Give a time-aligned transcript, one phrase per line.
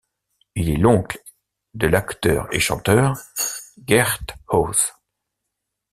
[0.55, 1.19] Il est l'oncle
[1.75, 3.19] de l'acteur et chanteur
[3.87, 4.95] Geert Hoes.